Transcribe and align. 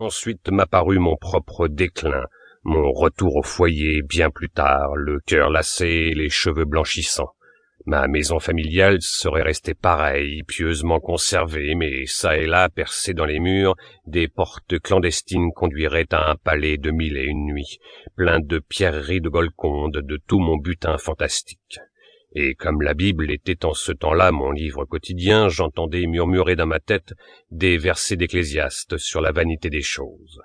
Ensuite 0.00 0.48
m'apparut 0.50 0.98
mon 0.98 1.18
propre 1.18 1.68
déclin, 1.68 2.24
mon 2.64 2.90
retour 2.90 3.36
au 3.36 3.42
foyer 3.42 4.00
bien 4.00 4.30
plus 4.30 4.48
tard, 4.48 4.96
le 4.96 5.20
cœur 5.20 5.50
lassé 5.50 6.12
les 6.14 6.30
cheveux 6.30 6.64
blanchissants. 6.64 7.34
Ma 7.84 8.08
maison 8.08 8.38
familiale 8.38 9.02
serait 9.02 9.42
restée 9.42 9.74
pareille, 9.74 10.42
pieusement 10.44 11.00
conservée, 11.00 11.74
mais 11.74 12.06
ça 12.06 12.38
et 12.38 12.46
là, 12.46 12.70
percées 12.70 13.12
dans 13.12 13.26
les 13.26 13.40
murs, 13.40 13.76
des 14.06 14.26
portes 14.26 14.78
clandestines 14.78 15.52
conduiraient 15.54 16.08
à 16.12 16.30
un 16.30 16.36
palais 16.36 16.78
de 16.78 16.90
mille 16.90 17.18
et 17.18 17.26
une 17.26 17.52
nuits, 17.52 17.78
plein 18.16 18.40
de 18.40 18.58
pierreries 18.58 19.20
de 19.20 19.28
Golconde, 19.28 20.00
de 20.02 20.18
tout 20.26 20.38
mon 20.38 20.56
butin 20.56 20.96
fantastique. 20.96 21.78
Et 22.32 22.54
comme 22.54 22.80
la 22.80 22.94
Bible 22.94 23.30
était 23.30 23.64
en 23.64 23.74
ce 23.74 23.90
temps-là 23.90 24.30
mon 24.30 24.52
livre 24.52 24.84
quotidien, 24.84 25.48
j'entendais 25.48 26.06
murmurer 26.06 26.54
dans 26.54 26.66
ma 26.66 26.78
tête 26.78 27.12
des 27.50 27.76
versets 27.76 28.16
d'Ecclésiaste 28.16 28.98
sur 28.98 29.20
la 29.20 29.32
vanité 29.32 29.68
des 29.68 29.82
choses. 29.82 30.40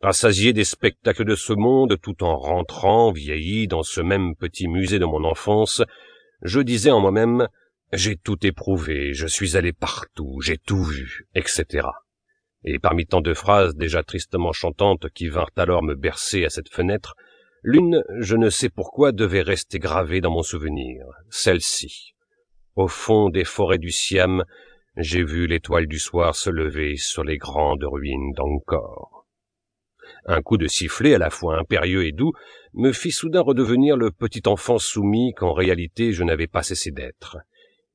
Rassasié 0.00 0.52
des 0.52 0.64
spectacles 0.64 1.24
de 1.24 1.34
ce 1.34 1.52
monde, 1.52 2.00
tout 2.00 2.22
en 2.22 2.36
rentrant, 2.38 3.12
vieilli, 3.12 3.66
dans 3.66 3.82
ce 3.82 4.00
même 4.00 4.34
petit 4.36 4.68
musée 4.68 4.98
de 4.98 5.04
mon 5.04 5.24
enfance, 5.24 5.82
je 6.42 6.60
disais 6.60 6.90
en 6.90 7.00
moi-même 7.00 7.48
j'ai 7.92 8.16
tout 8.16 8.44
éprouvé, 8.46 9.12
je 9.14 9.26
suis 9.26 9.56
allé 9.56 9.72
partout, 9.72 10.40
j'ai 10.42 10.58
tout 10.58 10.82
vu, 10.82 11.26
etc. 11.34 11.88
Et 12.64 12.78
parmi 12.78 13.06
tant 13.06 13.20
de 13.20 13.32
phrases 13.32 13.76
déjà 13.76 14.02
tristement 14.02 14.52
chantantes 14.52 15.08
qui 15.10 15.28
vinrent 15.28 15.50
alors 15.56 15.82
me 15.82 15.94
bercer 15.94 16.44
à 16.44 16.50
cette 16.50 16.68
fenêtre, 16.68 17.14
l'une, 17.66 18.04
je 18.20 18.36
ne 18.36 18.48
sais 18.48 18.68
pourquoi, 18.68 19.10
devait 19.10 19.42
rester 19.42 19.80
gravée 19.80 20.20
dans 20.20 20.30
mon 20.30 20.44
souvenir, 20.44 21.04
celle-ci. 21.30 22.14
Au 22.76 22.86
fond 22.86 23.28
des 23.28 23.42
forêts 23.42 23.78
du 23.78 23.90
Siam, 23.90 24.44
j'ai 24.96 25.24
vu 25.24 25.48
l'étoile 25.48 25.88
du 25.88 25.98
soir 25.98 26.36
se 26.36 26.48
lever 26.48 26.96
sur 26.96 27.24
les 27.24 27.38
grandes 27.38 27.82
ruines 27.82 28.32
d'Angkor. 28.36 29.26
Un 30.26 30.42
coup 30.42 30.58
de 30.58 30.68
sifflet 30.68 31.14
à 31.14 31.18
la 31.18 31.28
fois 31.28 31.58
impérieux 31.58 32.06
et 32.06 32.12
doux 32.12 32.32
me 32.72 32.92
fit 32.92 33.10
soudain 33.10 33.40
redevenir 33.40 33.96
le 33.96 34.12
petit 34.12 34.42
enfant 34.46 34.78
soumis 34.78 35.34
qu'en 35.34 35.52
réalité 35.52 36.12
je 36.12 36.22
n'avais 36.22 36.46
pas 36.46 36.62
cessé 36.62 36.92
d'être. 36.92 37.38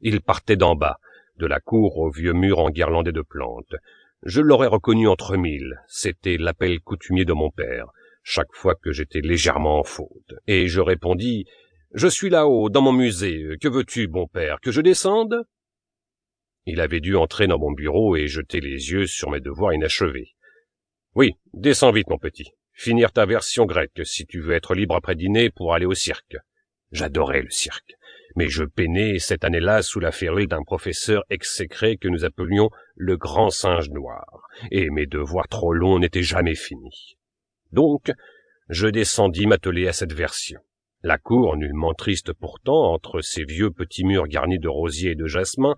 Il 0.01 0.19
partait 0.19 0.57
d'en 0.57 0.75
bas, 0.75 0.97
de 1.37 1.45
la 1.45 1.61
cour 1.61 1.97
au 1.97 2.11
vieux 2.11 2.33
mur 2.33 2.59
enguirlandé 2.59 3.13
de 3.13 3.21
plantes. 3.21 3.75
Je 4.23 4.41
l'aurais 4.41 4.67
reconnu 4.67 5.07
entre 5.07 5.37
mille, 5.37 5.79
c'était 5.87 6.37
l'appel 6.37 6.81
coutumier 6.81 7.23
de 7.23 7.33
mon 7.33 7.51
père, 7.51 7.87
chaque 8.23 8.53
fois 8.53 8.75
que 8.75 8.91
j'étais 8.91 9.21
légèrement 9.21 9.79
en 9.79 9.83
faute. 9.83 10.33
Et 10.47 10.67
je 10.67 10.81
répondis 10.81 11.45
Je 11.93 12.07
suis 12.07 12.29
là-haut, 12.29 12.69
dans 12.69 12.81
mon 12.81 12.93
musée. 12.93 13.57
Que 13.59 13.67
veux-tu, 13.67 14.07
bon 14.07 14.27
père, 14.27 14.59
que 14.61 14.71
je 14.71 14.81
descende? 14.81 15.43
Il 16.65 16.79
avait 16.79 16.99
dû 16.99 17.15
entrer 17.15 17.47
dans 17.47 17.59
mon 17.59 17.71
bureau 17.71 18.15
et 18.15 18.27
jeter 18.27 18.61
les 18.61 18.91
yeux 18.91 19.07
sur 19.07 19.31
mes 19.31 19.39
devoirs 19.39 19.73
inachevés. 19.73 20.35
Oui, 21.15 21.31
descends 21.53 21.91
vite, 21.91 22.09
mon 22.09 22.19
petit. 22.19 22.51
Finir 22.73 23.11
ta 23.11 23.25
version 23.25 23.65
grecque 23.65 24.05
si 24.05 24.25
tu 24.25 24.39
veux 24.39 24.53
être 24.53 24.75
libre 24.75 24.95
après 24.95 25.15
dîner 25.15 25.49
pour 25.49 25.73
aller 25.73 25.85
au 25.85 25.93
cirque. 25.93 26.37
J'adorais 26.91 27.41
le 27.41 27.49
cirque, 27.49 27.93
mais 28.35 28.47
je 28.47 28.63
peinais 28.63 29.19
cette 29.19 29.43
année-là 29.43 29.81
sous 29.81 29.99
la 29.99 30.11
férule 30.11 30.47
d'un 30.47 30.63
professeur 30.63 31.23
exécré 31.29 31.97
que 31.97 32.07
nous 32.07 32.25
appelions 32.25 32.69
le 32.95 33.17
grand 33.17 33.49
singe 33.49 33.89
noir, 33.89 34.47
et 34.71 34.89
mes 34.89 35.05
devoirs 35.05 35.47
trop 35.47 35.73
longs 35.73 35.99
n'étaient 35.99 36.23
jamais 36.23 36.55
finis. 36.55 37.17
Donc, 37.71 38.11
je 38.69 38.87
descendis 38.87 39.47
m'atteler 39.47 39.87
à 39.87 39.93
cette 39.93 40.13
version. 40.13 40.59
La 41.03 41.17
cour, 41.17 41.57
nullement 41.57 41.93
triste 41.93 42.31
pourtant, 42.33 42.93
entre 42.93 43.21
ses 43.21 43.43
vieux 43.43 43.71
petits 43.71 44.03
murs 44.03 44.27
garnis 44.27 44.59
de 44.59 44.67
rosiers 44.67 45.11
et 45.11 45.15
de 45.15 45.25
jasmin, 45.25 45.75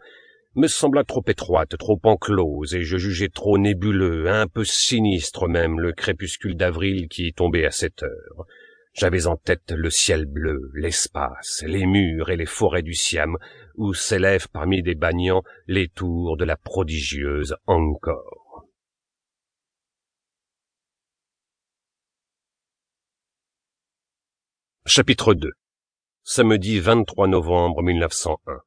me 0.56 0.68
sembla 0.68 1.04
trop 1.04 1.24
étroite, 1.28 1.78
trop 1.78 2.00
enclose, 2.04 2.76
et 2.76 2.84
je 2.84 2.98
jugeais 2.98 3.30
trop 3.30 3.58
nébuleux, 3.58 4.30
un 4.30 4.48
peu 4.48 4.64
sinistre 4.64 5.48
même, 5.48 5.80
le 5.80 5.94
crépuscule 5.94 6.56
d'avril 6.56 7.08
qui 7.08 7.34
tombait 7.34 7.66
à 7.66 7.72
cette 7.72 8.04
heure. 8.04 8.46
J'avais 8.94 9.26
en 9.26 9.38
tête 9.38 9.72
le 9.72 9.90
ciel 9.90 10.26
bleu, 10.26 10.70
l'espace, 10.76 11.64
les 11.66 11.88
murs 11.88 12.30
et 12.30 12.38
les 12.38 12.46
forêts 12.46 12.84
du 12.84 12.94
Siam, 12.94 13.38
où 13.76 13.96
s'élèvent 13.96 14.50
parmi 14.50 14.84
des 14.84 14.94
bagnants 14.94 15.42
les 15.68 15.88
tours 15.88 16.38
de 16.38 16.46
la 16.46 16.58
prodigieuse 16.58 17.56
Angkor. 17.66 18.43
Chapitre 24.86 25.34
2 25.34 25.50
Samedi 26.24 26.82
23 26.82 27.30
novembre 27.30 27.82
1901 27.82 28.60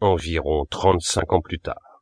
environ 0.00 0.64
trente-cinq 0.64 1.30
ans 1.34 1.42
plus 1.42 1.58
tard. 1.58 2.00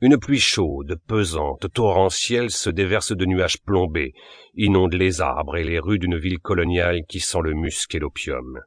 Une 0.00 0.16
pluie 0.16 0.38
chaude, 0.38 1.00
pesante, 1.08 1.66
torrentielle 1.72 2.52
se 2.52 2.70
déverse 2.70 3.10
de 3.10 3.24
nuages 3.24 3.60
plombés, 3.60 4.12
inonde 4.54 4.94
les 4.94 5.20
arbres 5.20 5.56
et 5.56 5.64
les 5.64 5.80
rues 5.80 5.98
d'une 5.98 6.16
ville 6.16 6.38
coloniale 6.38 7.00
qui 7.08 7.18
sent 7.18 7.40
le 7.42 7.54
musc 7.54 7.92
et 7.92 7.98
l'opium. 7.98 8.60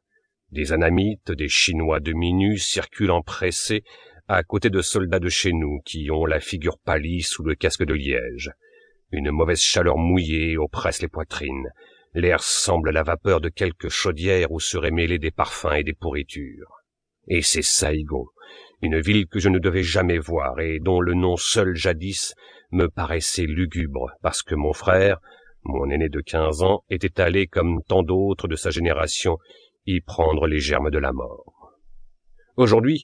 Des 0.52 0.74
anamites, 0.74 1.32
des 1.32 1.48
Chinois 1.48 2.02
demi-nus 2.02 2.58
circulent 2.58 3.12
empressés 3.12 3.86
à 4.28 4.44
côté 4.44 4.70
de 4.70 4.82
soldats 4.82 5.20
de 5.20 5.30
chez 5.30 5.54
nous 5.54 5.80
qui 5.86 6.12
ont 6.12 6.26
la 6.26 6.42
figure 6.42 6.78
pâlie 6.78 7.22
sous 7.22 7.44
le 7.44 7.56
casque 7.56 7.86
de 7.86 7.94
liège. 7.94 8.52
Une 9.12 9.32
mauvaise 9.32 9.62
chaleur 9.62 9.98
mouillée 9.98 10.58
oppresse 10.58 11.02
les 11.02 11.08
poitrines. 11.08 11.70
L'air 12.16 12.42
semble 12.42 12.92
la 12.92 13.04
vapeur 13.04 13.42
de 13.42 13.50
quelque 13.50 13.90
chaudière 13.90 14.50
où 14.54 14.62
seraient 14.62 14.90
mêlés 14.90 15.20
des 15.20 15.32
parfums 15.32 15.76
et 15.76 15.84
des 15.84 15.94
pourritures. 15.94 16.78
Et 17.28 17.42
c'est 17.42 17.62
Saïgon, 17.62 18.28
une 18.82 19.02
ville 19.02 19.28
que 19.28 19.40
je 19.40 19.50
ne 19.50 19.60
devais 19.60 19.84
jamais 19.84 20.18
voir 20.18 20.62
et 20.62 20.80
dont 20.80 21.02
le 21.02 21.14
nom 21.14 21.36
seul 21.36 21.76
jadis 21.76 22.34
me 22.72 22.88
paraissait 22.88 23.44
lugubre 23.44 24.12
parce 24.22 24.44
que 24.44 24.56
mon 24.56 24.72
frère, 24.72 25.20
mon 25.64 25.90
aîné 25.90 26.08
de 26.08 26.22
quinze 26.22 26.64
ans, 26.64 26.86
était 26.90 27.20
allé, 27.20 27.48
comme 27.48 27.82
tant 27.86 28.02
d'autres 28.02 28.48
de 28.48 28.56
sa 28.56 28.70
génération, 28.70 29.38
y 29.86 30.00
prendre 30.00 30.48
les 30.48 30.60
germes 30.60 30.92
de 30.92 31.00
la 31.00 31.12
mort. 31.12 31.74
Aujourd'hui, 32.56 33.04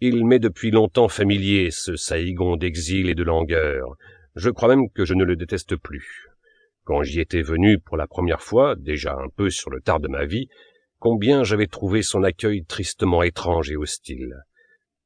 il 0.00 0.24
m'est 0.24 0.38
depuis 0.38 0.70
longtemps 0.70 1.08
familier, 1.08 1.70
ce 1.70 1.94
Saïgon 1.94 2.56
d'exil 2.56 3.10
et 3.10 3.14
de 3.14 3.22
langueur. 3.22 3.96
Je 4.34 4.48
crois 4.48 4.68
même 4.68 4.88
que 4.88 5.04
je 5.04 5.12
ne 5.12 5.24
le 5.24 5.36
déteste 5.36 5.76
plus. 5.76 6.30
Quand 6.86 7.02
j'y 7.02 7.20
étais 7.20 7.42
venu 7.42 7.80
pour 7.80 7.96
la 7.96 8.06
première 8.06 8.40
fois, 8.40 8.76
déjà 8.76 9.12
un 9.12 9.28
peu 9.34 9.50
sur 9.50 9.70
le 9.70 9.80
tard 9.80 9.98
de 9.98 10.06
ma 10.06 10.24
vie, 10.24 10.46
combien 11.00 11.42
j'avais 11.42 11.66
trouvé 11.66 12.02
son 12.02 12.22
accueil 12.22 12.64
tristement 12.64 13.24
étrange 13.24 13.72
et 13.72 13.76
hostile. 13.76 14.36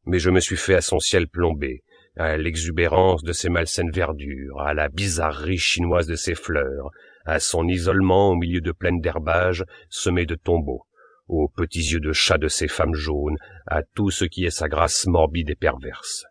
Mais 0.04 0.18
je 0.18 0.28
me 0.28 0.40
suis 0.40 0.58
fait 0.58 0.74
à 0.74 0.82
son 0.82 0.98
ciel 0.98 1.26
plombé, 1.26 1.82
à 2.16 2.36
l'exubérance 2.36 3.22
de 3.22 3.32
ses 3.32 3.48
malsaines 3.48 3.90
verdures, 3.90 4.60
à 4.60 4.74
la 4.74 4.90
bizarrerie 4.90 5.56
chinoise 5.56 6.06
de 6.06 6.16
ses 6.16 6.34
fleurs, 6.34 6.90
à 7.24 7.40
son 7.40 7.66
isolement 7.66 8.32
au 8.32 8.36
milieu 8.36 8.60
de 8.60 8.72
plaines 8.72 9.00
d'herbages 9.00 9.64
semées 9.88 10.26
de 10.26 10.34
tombeaux, 10.34 10.82
aux 11.28 11.48
petits 11.48 11.92
yeux 11.92 12.00
de 12.00 12.12
chat 12.12 12.36
de 12.36 12.48
ses 12.48 12.68
femmes 12.68 12.94
jaunes, 12.94 13.38
à 13.66 13.82
tout 13.82 14.10
ce 14.10 14.26
qui 14.26 14.44
est 14.44 14.50
sa 14.50 14.68
grâce 14.68 15.06
morbide 15.06 15.48
et 15.48 15.56
perverse. 15.56 16.26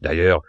D'ailleurs, 0.00 0.42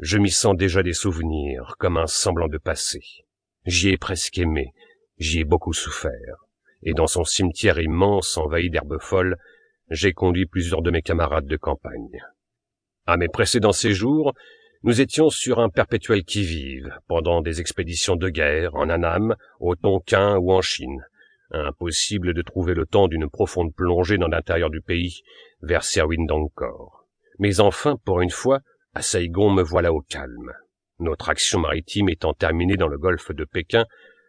je 0.00 0.18
m'y 0.18 0.32
sens 0.32 0.56
déjà 0.56 0.82
des 0.82 0.94
souvenirs, 0.94 1.76
comme 1.78 1.96
un 1.96 2.08
semblant 2.08 2.48
de 2.48 2.58
passé. 2.58 3.23
J'y 3.64 3.90
ai 3.90 3.96
presque 3.96 4.38
aimé, 4.38 4.72
j'y 5.18 5.40
ai 5.40 5.44
beaucoup 5.44 5.72
souffert 5.72 6.44
et 6.84 6.92
dans 6.92 7.06
son 7.06 7.24
cimetière 7.24 7.80
immense 7.80 8.36
envahi 8.36 8.70
d'herbes 8.70 9.00
folles, 9.00 9.36
j'ai 9.90 10.12
conduit 10.12 10.46
plusieurs 10.46 10.82
de 10.82 10.90
mes 10.90 11.02
camarades 11.02 11.46
de 11.46 11.56
campagne. 11.56 12.22
À 13.06 13.16
mes 13.16 13.28
précédents 13.28 13.72
séjours, 13.72 14.34
nous 14.82 15.00
étions 15.00 15.30
sur 15.30 15.60
un 15.60 15.70
perpétuel 15.70 16.24
qui-vive, 16.24 16.94
pendant 17.08 17.40
des 17.40 17.60
expéditions 17.60 18.16
de 18.16 18.28
guerre, 18.28 18.74
en 18.74 18.90
Annam, 18.90 19.34
au 19.60 19.74
Tonkin 19.76 20.36
ou 20.36 20.52
en 20.52 20.60
Chine. 20.60 21.06
Impossible 21.50 22.34
de 22.34 22.42
trouver 22.42 22.74
le 22.74 22.84
temps 22.84 23.08
d'une 23.08 23.30
profonde 23.30 23.74
plongée 23.74 24.18
dans 24.18 24.28
l'intérieur 24.28 24.70
du 24.70 24.80
pays, 24.80 25.22
vers 25.62 25.84
Serwin 25.84 26.26
d'Angkor. 26.26 27.06
Mais 27.38 27.60
enfin, 27.60 27.96
pour 28.04 28.20
une 28.20 28.30
fois, 28.30 28.60
à 28.94 29.00
Saigon 29.00 29.50
me 29.50 29.62
voilà 29.62 29.92
au 29.92 30.00
calme. 30.00 30.52
Notre 30.98 31.28
action 31.28 31.58
maritime 31.58 32.08
étant 32.08 32.34
terminée 32.34 32.76
dans 32.76 32.88
le 32.88 32.98
golfe 32.98 33.32
de 33.32 33.44
Pékin, 33.44 33.84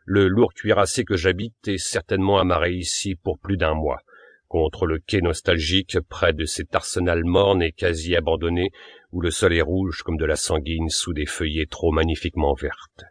le 0.06 0.28
lourd 0.28 0.54
cuirassé 0.54 1.04
que 1.04 1.16
j'habite 1.16 1.68
est 1.68 1.78
certainement 1.78 2.40
amarré 2.40 2.74
ici 2.74 3.16
pour 3.16 3.40
plus 3.40 3.58
d'un 3.58 3.74
mois, 3.74 4.02
contre 4.48 4.86
le 4.86 5.00
quai 5.00 5.22
nostalgique 5.22 6.00
près 6.02 6.34
de 6.34 6.46
cet 6.46 6.74
arsenal 6.76 7.24
morne 7.24 7.62
et 7.62 7.72
quasi 7.72 8.16
abandonné 8.16 8.72
où 9.12 9.22
le 9.22 9.32
sol 9.32 9.54
est 9.54 9.62
rouge 9.62 10.02
comme 10.04 10.18
de 10.18 10.26
la 10.26 10.36
sanguine 10.36 10.90
sous 10.90 11.14
des 11.14 11.26
feuillets 11.26 11.68
trop 11.68 11.92
magnifiquement 11.92 12.54
vertes. 12.54 13.04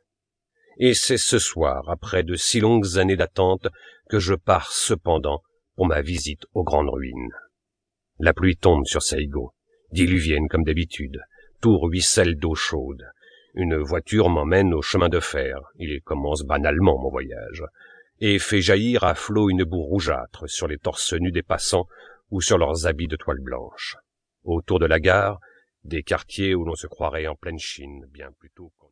Et 0.79 0.95
c'est 0.95 1.19
ce 1.19 1.39
soir, 1.39 1.89
après 1.89 2.25
de 2.25 2.35
si 2.35 2.61
longues 2.61 2.99
années 2.99 3.17
d'attente, 3.17 3.69
que 4.09 4.19
je 4.19 4.35
pars 4.35 4.73
cependant 4.73 5.43
pour 5.77 5.87
ma 5.87 6.03
visite 6.03 6.47
aux 6.55 6.65
grandes 6.65 6.91
ruines. 6.91 7.33
La 8.19 8.33
pluie 8.33 8.57
tombe 8.57 8.85
sur 8.85 9.03
Saigo, 9.03 9.53
diluvienne 9.93 10.49
comme 10.49 10.65
d'habitude, 10.65 11.21
tout 11.61 11.79
ruisselle 11.79 12.37
d'eau 12.37 12.55
chaude. 12.55 13.05
Une 13.57 13.77
voiture 13.77 14.31
m'emmène 14.31 14.75
au 14.75 14.83
chemin 14.83 15.09
de 15.09 15.21
fer, 15.21 15.61
il 15.77 16.01
commence 16.03 16.43
banalement 16.43 16.99
mon 16.99 17.09
voyage, 17.09 17.63
et 18.19 18.41
fait 18.41 18.61
jaillir 18.61 19.05
à 19.05 19.15
flot 19.15 19.49
une 19.49 19.63
boue 19.63 19.85
rougeâtre 19.85 20.51
sur 20.51 20.67
les 20.67 20.79
torses 20.79 21.13
nus 21.13 21.31
des 21.31 21.45
passants 21.45 21.87
ou 22.33 22.41
sur 22.41 22.59
leurs 22.59 22.87
habits 22.87 23.07
de 23.07 23.15
toile 23.15 23.39
blanche. 23.39 23.97
Autour 24.43 24.81
de 24.81 24.87
la 24.87 24.99
gare, 24.99 25.39
des 25.85 26.03
quartiers 26.03 26.57
où 26.57 26.65
l'on 26.65 26.75
se 26.75 26.89
croirait 26.89 27.29
en 27.29 27.37
pleine 27.37 27.61
Chine, 27.61 28.07
bien 28.11 28.31
plutôt 28.41 28.73